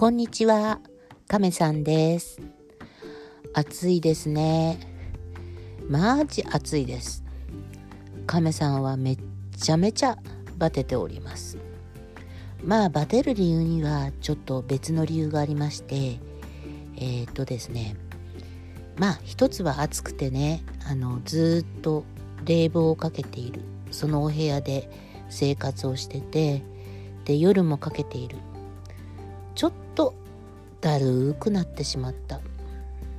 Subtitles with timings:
[0.00, 0.78] こんにちは、
[1.26, 2.40] 亀さんです。
[3.52, 4.78] 暑いですね。
[5.88, 7.24] マジ暑いです。
[8.24, 9.18] 亀さんはめっ
[9.56, 10.16] ちゃめちゃ
[10.56, 11.58] バテております。
[12.62, 16.20] まあバテる理由にはちょっと別の理由がありまして、
[16.94, 17.96] えー、っとですね、
[18.98, 22.04] まあ一つは暑くてね、あのずっと
[22.44, 24.88] 冷房をかけている、そのお部屋で
[25.28, 26.62] 生活をしてて、
[27.24, 28.36] で夜もかけている
[30.80, 32.40] だるくなってしまった。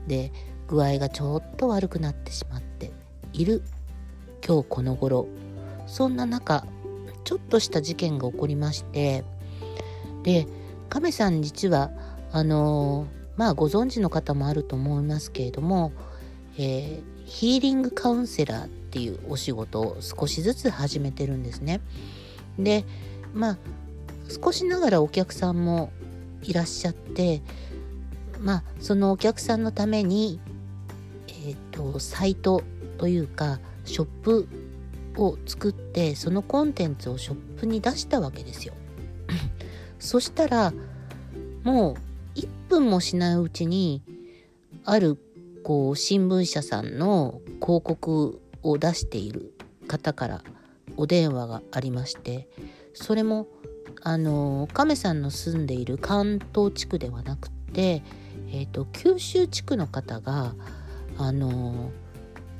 [0.07, 0.31] で
[0.67, 2.91] 具合がちょっと悪くなってしまって
[3.33, 3.63] いる。
[4.45, 5.27] 今日この頃。
[5.89, 6.65] そんな中
[7.23, 9.23] ちょっとした事件が起こりまして
[10.23, 10.47] で
[10.89, 11.91] 亀さん実は
[12.31, 15.91] あのまあご存知の方もあると思いますけれども、
[16.57, 21.81] えー、ヒーリングカウンセラーっていうお仕事を少しずつ始めてるんですね。
[22.57, 22.85] で
[23.33, 23.57] まあ
[24.43, 25.91] 少しながらお客さんも
[26.43, 27.41] いらっしゃって
[28.39, 30.39] まあそのお客さんのために
[31.27, 32.63] えっ、ー、とサイト
[32.97, 34.47] というかショップ
[35.17, 38.73] を作ってそのコンテンツをショップに出したわけですよ。
[39.99, 40.73] そしたら
[41.63, 41.95] も
[42.35, 44.01] う1分もしないうちに
[44.85, 45.17] ある
[45.63, 49.53] こう新聞社さんの広告を出している
[49.87, 50.43] 方から
[50.97, 52.47] お電話がありまして
[52.93, 53.47] それも
[54.01, 58.03] あの亀さんの住んでいる関東地区ではなくて、
[58.51, 60.53] えーと、九州地区の方が
[61.17, 61.91] あの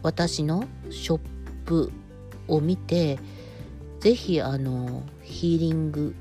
[0.03, 1.19] 私のショッ
[1.66, 1.91] プ
[2.47, 3.19] を見て
[3.99, 6.16] 是非あのヒーリング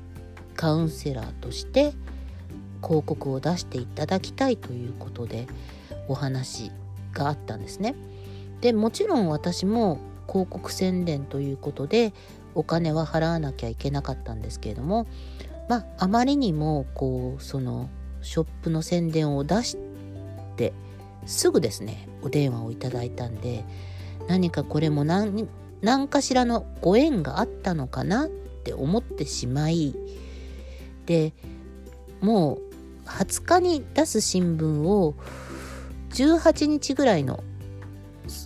[0.55, 1.93] カウンセラーとして
[2.81, 5.47] 広告を出していただきたいということで
[6.07, 6.71] お話
[7.13, 7.95] があったんですね。
[8.61, 12.13] でもちろん私も広告宣伝ということで
[12.55, 15.07] お金は払わなきゃいけなかったんですけれども
[15.67, 17.89] まああまりにもこうその
[18.21, 19.77] ショップの宣伝を出し
[20.57, 20.73] て
[21.25, 23.63] すぐですねお電話をいただいたんで
[24.27, 25.47] 何かこれも何
[25.81, 29.95] 何かしらのご縁があったのかなって思ってしまい
[31.05, 31.33] で
[32.21, 35.15] もう20日に出す新聞を
[36.11, 37.43] 18日ぐらいの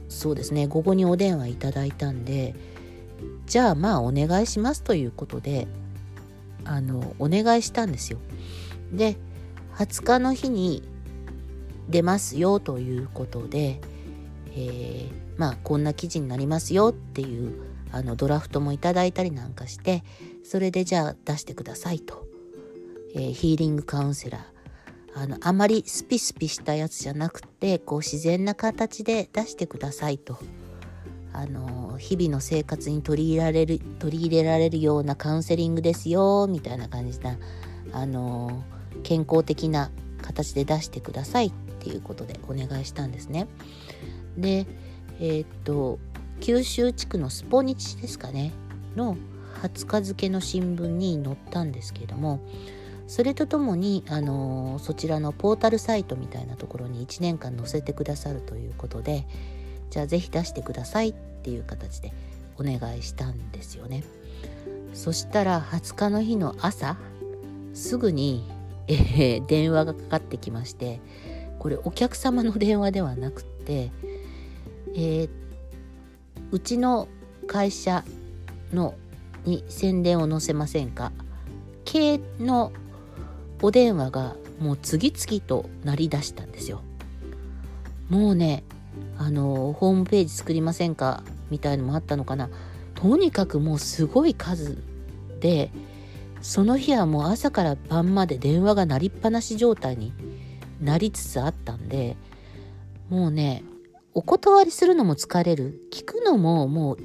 [0.09, 2.55] そうですね午後にお電話いただいたんで
[3.45, 5.67] じゃあまあお願いしますということで
[6.65, 8.19] あのお願いしたんですよ。
[8.91, 9.17] で
[9.75, 10.83] 20日の日に
[11.89, 13.81] 出ますよということで、
[14.55, 17.53] えー、まあこんな記事になりますよっていう
[17.91, 20.03] あのドラフトもいただいたりなんかして
[20.43, 22.25] それでじゃあ出してくださいと、
[23.15, 24.53] えー、ヒーリングカウンセラー。
[25.15, 30.39] あのあまりスピスピしたやつじゃなくてこう自然な形で出してくださいと。
[31.33, 37.37] あの日々の生活に取り入れられる取り入れられるようなカウンセリングですよみたいな感じな
[37.91, 38.63] あの
[39.03, 39.91] 健康的な
[40.21, 43.47] 形で出してくださいっていうことでお願いしたんですね。
[44.37, 44.65] で
[45.19, 45.99] えー、っと
[46.39, 48.51] 九州地区のスポニチですかね
[48.95, 49.17] の
[49.61, 52.39] 20日付の新聞に載ったんですけれども
[53.07, 59.27] それとともに、あのそちらのポータルサイトみたいなところに1年間載せてくださるということで、
[59.93, 62.13] じゃあぜひ出してくださいっていう形で
[62.57, 64.03] お願いしたんですよね。
[64.95, 66.97] そしたら20日の日の朝
[67.75, 68.43] すぐに、
[68.87, 70.99] えー、電話がかかってきまして
[71.59, 73.91] これお客様の電話ではなくて、
[74.95, 75.29] えー、
[76.49, 77.07] うちの
[77.45, 78.03] 会社
[78.73, 78.95] の
[79.45, 81.11] に宣伝を載せませんか？
[81.85, 82.71] 系の
[83.61, 86.81] お電話がもう次々と鳴り出したんですよ。
[88.09, 88.63] もうね
[89.17, 91.23] あのホームページ作りませんか？
[91.49, 92.49] みたいのもあったのかな。
[92.95, 94.81] とにかくもうすごい数
[95.39, 95.71] で
[96.41, 100.13] その日はもう朝から晩まで電話が鳴りっぱなし状態に
[100.81, 102.15] なりつつあったんで
[103.09, 103.63] もうね
[104.13, 105.81] お断りするのも疲れる。
[105.91, 106.97] 聞くのももう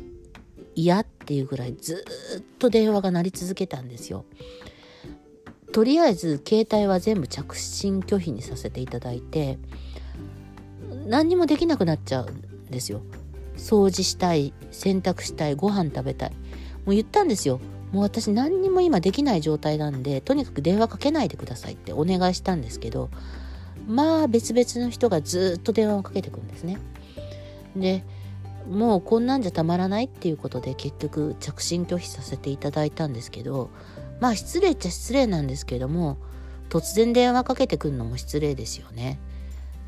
[0.75, 2.05] 嫌っていうぐらいず
[2.38, 4.25] っと電話が鳴り続けたんですよ。
[5.73, 9.58] とりあえず携帯は全部着信拒否にさせていただいて
[11.08, 13.00] 何にもできなくなっちゃうんですよ。
[13.56, 16.31] 掃除したい洗濯したいご飯食べたい。
[16.31, 16.37] も
[16.88, 17.60] う言ったんですよ。
[17.93, 23.08] もう私何にも今できない状態なんでとにかく電話かけないでくださいってお願いしたんですけど
[23.87, 26.78] まあ別々の人がずっと電話をかけてくるんですね。
[27.75, 28.04] で
[28.69, 33.70] もうこんなんじゃたまらないっていうことで結局着信拒否させていただいたんですけど
[34.20, 36.19] まあ失礼っちゃ失礼なんですけども
[36.69, 39.19] 突然電話かけてくるのも失礼ですよね。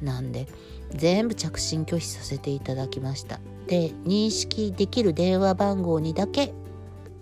[0.02, 0.47] なんで
[0.91, 6.52] 全部着信拒否させていただきましたで認識できる電話番号にだけ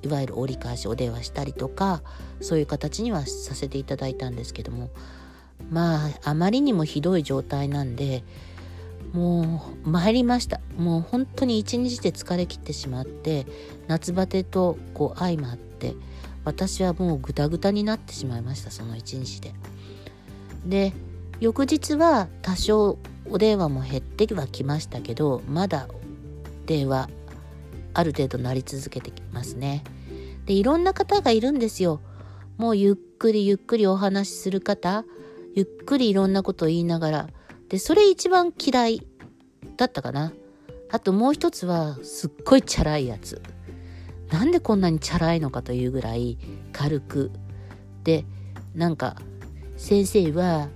[0.03, 2.03] いわゆる折り返しお電話したりとか
[2.41, 4.91] そういう形にはさせていただいたんですけども
[5.71, 8.23] まああまりにもひどい状態なんで
[9.13, 13.47] もう参りましたもう本当に一日で疲れ切ってしまって
[13.87, 15.95] 夏バテとこう相まって
[16.45, 19.53] 私はもうグダグダになってしまいましたその一日で。
[20.65, 20.93] で
[21.41, 22.99] 翌日は多少
[23.31, 25.89] お電話も減ってはきましたけどまだ
[26.67, 27.09] 電話
[27.95, 29.85] ある程度なり続けてきますね。
[30.47, 32.01] でいろんな方がいるんですよ。
[32.57, 35.05] もうゆっくりゆっくりお話しする方
[35.55, 37.29] ゆっくりいろんなことを言いながら
[37.69, 39.07] でそれ一番嫌い
[39.77, 40.33] だったかな。
[40.91, 43.43] あともう一つはすっごいチャラいやつ。
[44.33, 46.39] なんでこんなにチャラいのかというぐらい
[46.73, 47.31] 軽く
[48.05, 48.25] で
[48.75, 49.17] なんか
[49.77, 50.69] 先生は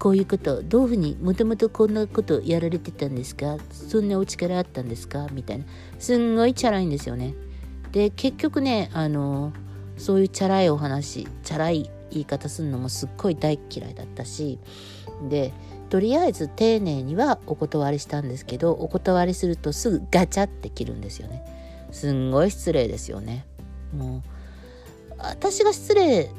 [0.00, 3.58] こういうことどういうふうにもともとこんなことやられてたんですか？
[3.70, 5.28] そんなお力あったんですか？
[5.30, 5.64] みたいな。
[5.98, 7.34] すんごいチャラいんですよね。
[7.92, 9.52] で結局ねあの
[9.98, 14.58] そういうチャラいお話チャラい言い方するのもすっごい大嫌いだったし
[15.28, 15.52] で
[15.90, 21.44] とりあえず丁寧にはお断りしたんですけどお断りするとすぐガチャって切るんですよね。
[21.92, 23.44] すんごい失礼ですよね。
[23.94, 24.22] もう
[25.18, 26.30] 私が失礼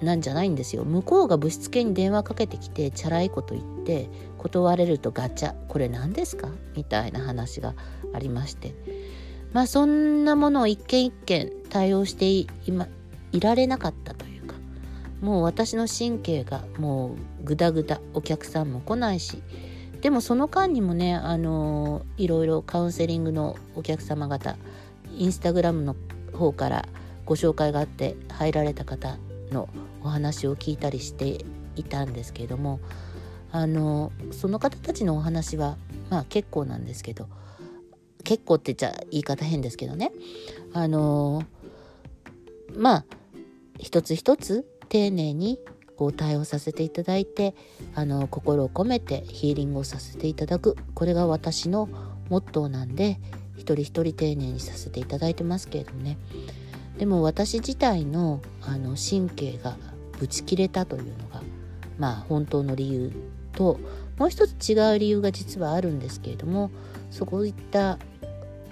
[0.00, 0.84] なんじゃないんですよ。
[0.84, 5.54] 向こうがぶしつけに電話かけてきてチャラいこと言って断れるとガチャ。
[5.68, 6.48] これ何ですか？
[6.76, 7.74] みたいな話が
[8.12, 8.74] ありまして。
[9.52, 12.46] まあそんなものを一件一件対応してい
[13.32, 14.54] いられなかったというか。
[15.20, 18.00] もう私の神経がもうグダグダ。
[18.12, 19.42] お客さんも来ないし。
[20.02, 24.56] でもその間にもねあのいろいろカウンセリングのお客様方
[25.16, 25.96] インスタグラムの
[26.34, 26.86] 方から
[27.24, 29.16] ご紹介があって入られた方
[29.50, 29.68] の
[30.02, 31.44] お話を聞いたりして
[31.76, 32.80] いたんですけれども
[33.52, 35.76] あのその方たちのお話は
[36.10, 37.28] まあ結構なんですけど
[38.24, 40.10] 結構って言っちゃ言い方変ですけどね。
[40.72, 41.44] あの
[42.74, 43.04] まあ
[43.78, 45.60] 一つ一つ丁寧に
[45.96, 47.54] こう対応させていただいて
[47.94, 50.76] あの心を込めてヒーリングをさせていただく。
[50.94, 51.88] これが私の
[52.28, 53.18] モットーなんで
[53.56, 56.18] 一人一人丁寧にさせていただいてますけれどもね。
[56.98, 59.76] でも私自体のあの神経が
[60.18, 61.42] ブチ切れたというのが
[61.98, 63.12] まあ本当の理由
[63.52, 63.78] と
[64.18, 66.70] もう一つ違う理由が実はあるんですけれども
[67.10, 67.98] そういった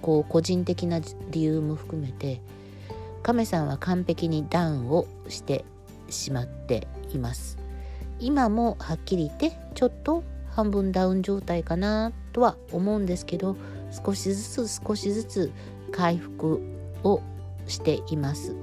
[0.01, 1.01] こう個人的な
[1.31, 2.41] 理由も含めて
[3.23, 5.65] 亀さんは完璧にダウンをして
[6.11, 7.59] しまっています。
[8.21, 13.57] 今もはっきり言ってちょっと半分ダウン状態かなとは思うんですけど
[14.05, 15.53] 少しずつ少しずつ
[15.91, 16.61] 回復
[17.03, 17.21] を
[17.67, 18.55] しています。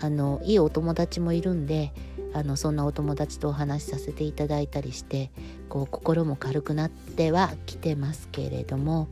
[0.00, 1.92] あのいいお友達もいるんで
[2.32, 5.32] あのそんなお友達とお話しさせていただいたりして
[5.68, 9.08] こう心も軽くなってはきてますけれども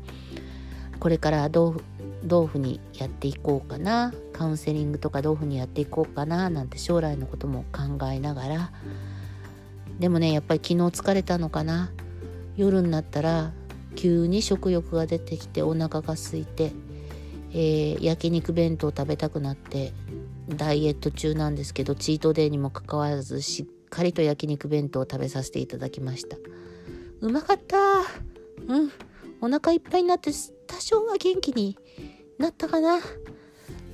[1.01, 1.83] これからどう
[2.23, 8.73] どうふうにやっていこうかなカウンセリングとかどういうふうにやっていこうかななんて将来のことも考えながら
[9.99, 11.91] でもねやっぱり昨日疲れたのかな。
[12.57, 13.53] 夜になったら
[13.95, 16.73] 急に食欲が出てきてお腹が空いて
[17.53, 19.93] えー、焼肉弁当食べたくなって
[20.49, 26.37] ダイエット中なんですけどチートデーにもかかわらずしっかりと焼肉弁当を食べさせていただきました。
[27.21, 27.77] うまかった。
[28.69, 28.93] うん。
[29.41, 30.31] お腹いっぱいになって
[30.67, 31.77] 多少は元気に
[32.39, 33.01] なったかな。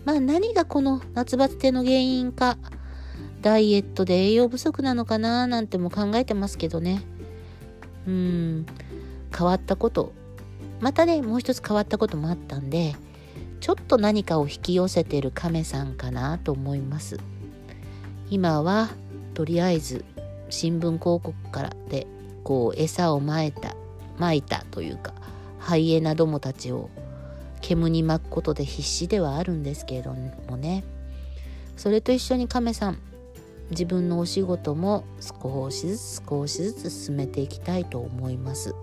[0.05, 2.59] まあ何がこの夏バテの原因か
[3.41, 7.03] ダイエットで栄養不足なのかななんても考えてますけどね。
[8.07, 8.67] うん。
[9.37, 10.13] 変わったこと。
[10.81, 12.97] またねもう一つ変わったこともあったんで
[13.63, 17.21] ちょっと何かを引き寄せてる亀さんかなと思います。
[18.29, 18.89] 今は
[19.35, 20.05] とりあえず
[20.51, 22.09] 新聞広告からで
[22.43, 23.77] こう餌をまいた
[24.19, 25.15] まいたというか
[25.61, 26.91] ハイエナどもたちを
[27.61, 30.83] 煙に巻くことで必死ではあるんですけれどもね。
[31.77, 32.99] それと一緒に亀さん
[33.71, 38.75] 自分のお仕事も少しずつ少しずつ進めていきたいと思います。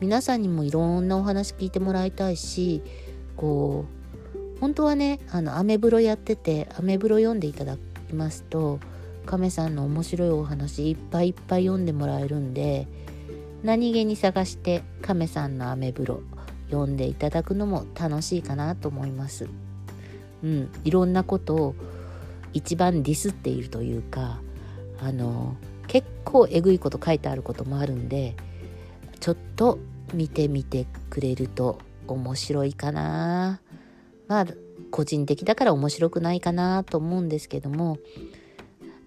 [0.00, 2.82] 皆さんにもいろんなお話聞いてもらいたいし
[3.36, 3.84] こ
[4.34, 7.76] う本当はねあのアメブロやっててアメブロ読んでいただ
[8.08, 8.80] きますと
[9.26, 12.86] 亀さんの面白いお話いっぱいいっぱい読んでもらえるんで
[13.62, 16.20] 何気に探して亀さんのアメブロ
[16.70, 19.48] 読んでいただくのも楽しいかなと思います。
[20.42, 21.74] うん、いろんなことを
[22.52, 24.40] 一番ディスっているというか
[25.00, 28.36] あの結構えぐいこと書いてあることもあるんで
[29.20, 29.78] ちょっと
[30.14, 31.78] 見てみてくれると
[32.14, 33.60] 面白いかな。
[34.28, 34.46] まあ
[34.90, 37.98] 個人的だから面白くないかなと思うんですけども。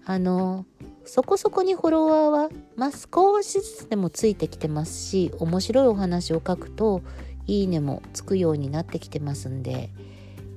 [0.06, 0.64] あの
[1.04, 7.02] そこそこにフォロワーは、まあ、少しずつでもついてきてますし面白いお話を書くと
[7.46, 9.90] いいねもつくようになってきてますんで、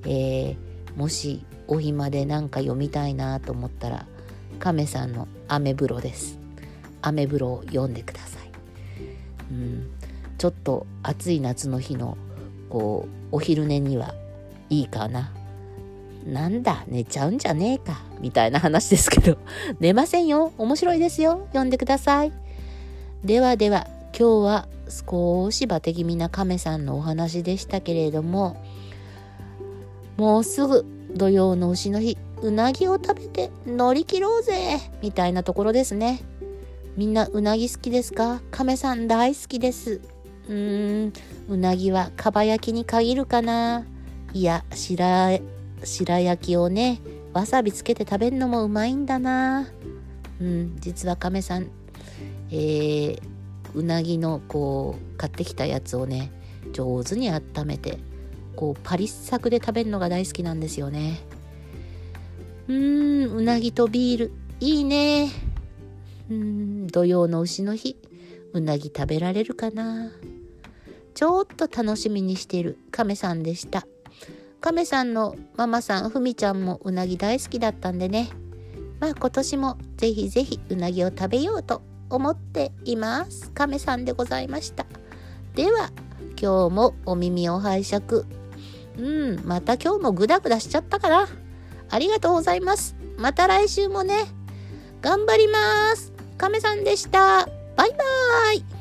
[0.06, 0.56] えー、
[0.96, 4.06] もしお暇で何か読みたいなと思ったら
[4.58, 6.38] 亀さんのアメブロです。
[7.04, 8.50] アメブロを読んでください、
[9.50, 9.90] うん、
[10.38, 12.16] ちょっと暑い夏の日の
[12.74, 14.16] こうお昼寝には
[14.68, 15.30] いいかな。
[16.26, 18.02] なんだ寝ちゃうんじゃねえか。
[18.18, 19.38] みたいな話ですけど。
[19.78, 20.50] 寝ませんよ。
[20.58, 21.46] 面白いですよ。
[21.50, 22.32] 読んでください。
[23.24, 23.86] ではでは
[24.18, 28.56] 今日は少しバテ気味な亀さんのお話でしたけれども
[30.16, 34.80] もうすぐ土曜の牛の日うなぎを食べて乗り切ろうぜ。
[35.00, 36.24] みたいなところですね。
[36.96, 38.42] みんなうなぎ好きですか？
[38.50, 40.00] 亀さん大好きです。
[40.48, 41.12] うーん
[41.48, 43.84] うなぎはかば焼きに限るかな。
[44.32, 45.40] いや白
[45.84, 47.00] 白焼きをね
[47.32, 49.68] わさびつけて食べるのもうまいんだな。
[50.40, 51.68] うん実は亀さん
[52.50, 53.20] えー、
[53.74, 56.30] うなぎのこう買ってきたやつをね
[56.72, 57.98] 上手に温めて
[58.56, 61.20] こうパリッサクで食べるのが大好きなんですよね。
[62.68, 64.32] うーんうなぎとビール。
[64.60, 65.30] いいね。
[66.30, 67.96] うん土曜の牛の日。
[68.54, 70.10] うなぎ食べられるかな？
[71.12, 73.86] ちょっと楽しみにしている亀さんでした。
[74.60, 78.30] 亀さんのママさんふみちゃんもうなぎ大好きだったんでね。
[79.00, 83.50] まあ今年もぜひぜひうなぎを食べようと思っています。
[83.50, 84.86] 亀さんでございました。
[85.54, 85.90] では
[86.40, 88.04] 今日もお耳を拝借。
[88.96, 89.02] う
[89.36, 91.26] んまた今日もグダグダしちゃったかな。
[91.90, 92.96] ありがとうございます。
[93.18, 94.14] また来週もね。
[95.02, 96.12] 頑張ります。
[96.38, 97.48] 亀さんでした。
[97.76, 98.73] バイバーイ。